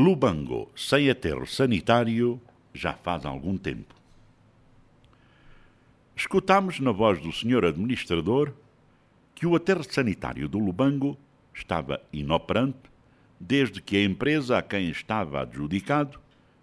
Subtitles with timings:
[0.00, 2.40] Lubango sem aterro sanitário
[2.72, 3.96] já faz algum tempo.
[6.14, 8.52] Escutamos na voz do senhor administrador
[9.34, 11.18] que o aterro sanitário do Lubango
[11.52, 12.78] estava inoperante
[13.40, 16.20] desde que a empresa a quem estava adjudicado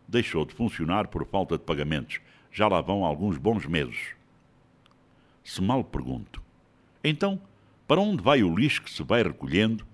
[0.07, 2.21] deixou de funcionar por falta de pagamentos.
[2.53, 4.15] Já lá vão alguns bons meses.
[5.43, 6.41] Se mal pergunto,
[7.03, 7.37] então
[7.85, 9.85] para onde vai o lixo que se vai recolhendo,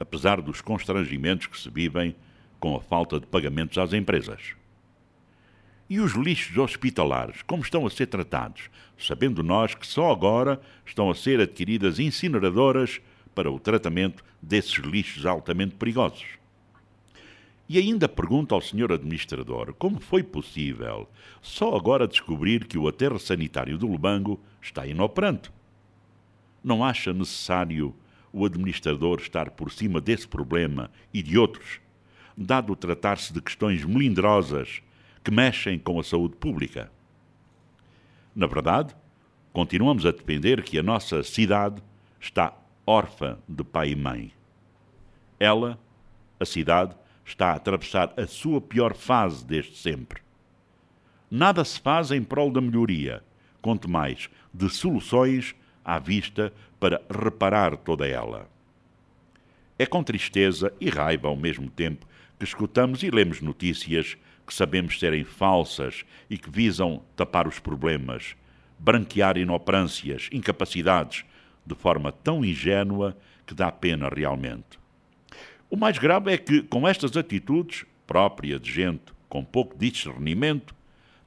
[0.00, 2.16] apesar dos constrangimentos que se vivem
[2.60, 4.54] com a falta de pagamentos às empresas?
[5.88, 11.10] E os lixos hospitalares, como estão a ser tratados, sabendo nós que só agora estão
[11.10, 13.00] a ser adquiridas incineradoras
[13.34, 16.38] para o tratamento desses lixos altamente perigosos?
[17.68, 21.08] E ainda pergunto ao senhor administrador como foi possível
[21.40, 25.50] só agora descobrir que o aterro sanitário do Lubango está inoperante.
[26.62, 27.94] Não acha necessário
[28.32, 31.80] o administrador estar por cima desse problema e de outros,
[32.40, 34.80] dado tratar-se de questões melindrosas
[35.22, 36.90] que mexem com a saúde pública.
[38.34, 38.96] Na verdade,
[39.52, 41.82] continuamos a depender que a nossa cidade
[42.18, 42.56] está
[42.86, 44.32] órfã de pai e mãe.
[45.38, 45.78] Ela,
[46.38, 50.22] a cidade, está a atravessar a sua pior fase desde sempre.
[51.30, 53.22] Nada se faz em prol da melhoria,
[53.60, 58.48] quanto mais de soluções à vista para reparar toda ela.
[59.80, 62.06] É com tristeza e raiva ao mesmo tempo
[62.38, 64.14] que escutamos e lemos notícias
[64.46, 68.36] que sabemos serem falsas e que visam tapar os problemas,
[68.78, 71.24] branquear inoperâncias, incapacidades,
[71.64, 73.16] de forma tão ingênua
[73.46, 74.78] que dá pena realmente.
[75.70, 80.74] O mais grave é que, com estas atitudes, própria de gente com pouco discernimento,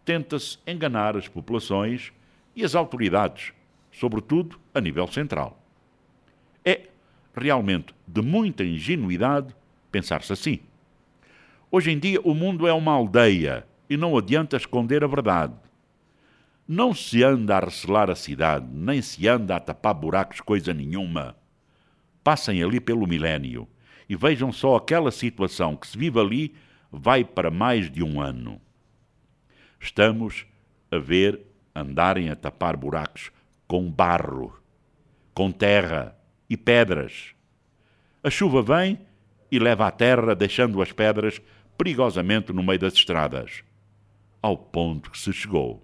[0.06, 2.14] tenta-se enganar as populações
[2.56, 3.52] e as autoridades,
[3.92, 5.60] sobretudo a nível central.
[6.64, 6.93] É
[7.36, 9.56] realmente de muita ingenuidade
[9.92, 10.60] pensar-se assim.
[11.72, 15.54] Hoje em dia o mundo é uma aldeia e não adianta esconder a verdade.
[16.68, 21.36] Não se anda a recelar a cidade, nem se anda a tapar buracos coisa nenhuma.
[22.24, 23.68] Passem ali pelo milénio
[24.08, 26.56] e vejam só aquela situação que se vive ali
[26.92, 28.62] vai para mais de um ano.
[29.80, 30.46] Estamos
[30.90, 31.42] a ver
[31.76, 33.32] andarem a tapar buracos
[33.68, 34.58] com barro,
[35.34, 36.16] com terra
[36.54, 37.34] e pedras.
[38.24, 39.00] A chuva vem
[39.52, 41.42] e leva a terra, deixando as pedras
[41.76, 43.64] perigosamente no meio das estradas,
[44.40, 45.84] ao ponto que se chegou.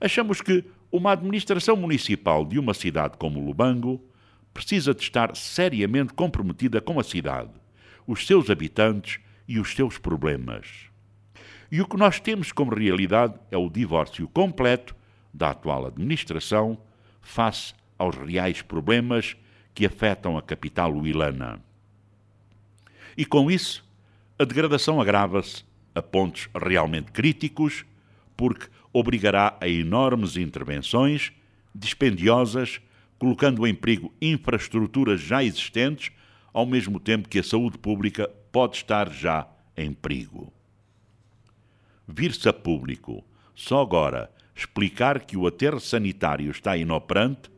[0.00, 4.04] Achamos que uma administração municipal de uma cidade como Lubango
[4.52, 7.52] precisa de estar seriamente comprometida com a cidade,
[8.04, 10.88] os seus habitantes e os seus problemas.
[11.70, 14.96] E o que nós temos como realidade é o divórcio completo
[15.32, 16.76] da atual administração
[17.20, 19.36] face aos reais problemas
[19.74, 21.60] que afetam a capital uilana.
[23.16, 23.84] E com isso,
[24.38, 25.64] a degradação agrava-se
[25.94, 27.84] a pontos realmente críticos,
[28.36, 31.32] porque obrigará a enormes intervenções
[31.74, 32.80] dispendiosas,
[33.18, 36.10] colocando em perigo infraestruturas já existentes,
[36.52, 39.46] ao mesmo tempo que a saúde pública pode estar já
[39.76, 40.52] em perigo.
[42.08, 43.24] Vir-se a público
[43.54, 47.50] só agora explicar que o aterro sanitário está inoperante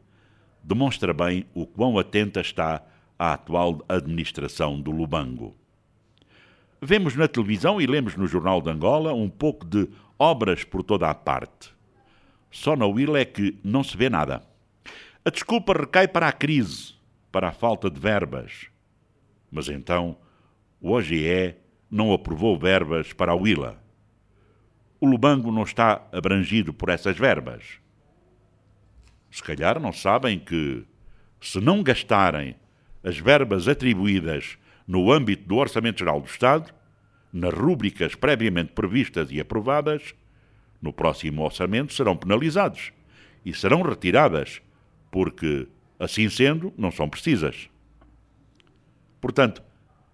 [0.68, 2.82] demonstra bem o quão atenta está
[3.18, 5.56] a atual administração do Lubango.
[6.80, 11.08] Vemos na televisão e lemos no Jornal de Angola um pouco de obras por toda
[11.08, 11.74] a parte.
[12.50, 14.42] Só na Willa é que não se vê nada.
[15.24, 16.92] A desculpa recai para a crise,
[17.32, 18.66] para a falta de verbas.
[19.50, 20.18] Mas então,
[20.82, 21.54] o OGE
[21.90, 23.82] não aprovou verbas para a Willa.
[25.00, 27.80] O Lubango não está abrangido por essas verbas.
[29.30, 30.84] Se calhar não sabem que,
[31.40, 32.56] se não gastarem
[33.02, 36.72] as verbas atribuídas no âmbito do Orçamento Geral do Estado,
[37.32, 40.14] nas rúbricas previamente previstas e aprovadas,
[40.80, 42.92] no próximo orçamento serão penalizados
[43.44, 44.62] e serão retiradas,
[45.10, 45.66] porque,
[45.98, 47.68] assim sendo, não são precisas.
[49.20, 49.62] Portanto,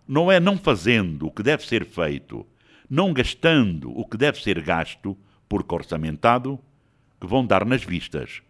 [0.06, 2.46] não é não fazendo o que deve ser feito,
[2.88, 5.16] não gastando o que deve ser gasto,
[5.48, 6.58] porque orçamentado,
[7.20, 8.42] que vão dar nas vistas.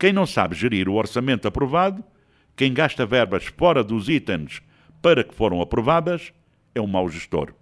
[0.00, 2.02] Quem não sabe gerir o orçamento aprovado,
[2.56, 4.62] quem gasta verbas fora dos itens
[5.02, 6.32] para que foram aprovadas
[6.74, 7.52] é um mau gestor.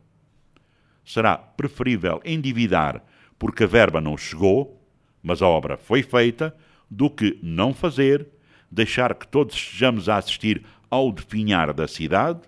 [1.05, 3.05] Será preferível endividar
[3.41, 4.81] porque a verba não chegou,
[5.21, 6.55] mas a obra foi feita,
[6.89, 8.29] do que não fazer,
[8.71, 12.43] deixar que todos estejamos a assistir ao definhar da cidade,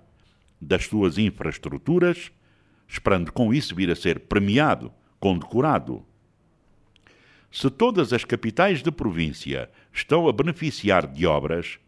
[0.61, 2.31] das suas infraestruturas,
[2.87, 6.07] esperando com isso vir a ser premiado, condecorado.
[7.51, 11.79] Se todas as capitais de província estão a beneficiar de obras,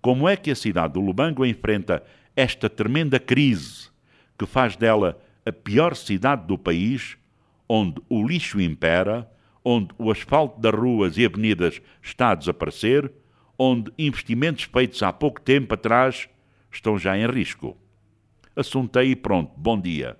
[0.00, 2.02] como é que a cidade do Lubango enfrenta
[2.34, 3.88] esta tremenda crise
[4.36, 7.16] que faz dela a pior cidade do país,
[7.68, 9.30] onde o lixo impera,
[9.64, 13.12] onde o asfalto das ruas e avenidas está a desaparecer,
[13.56, 16.28] onde investimentos feitos há pouco tempo atrás
[16.70, 17.76] estão já em risco.
[18.56, 19.52] Assuntei e pronto.
[19.56, 20.16] Bom dia.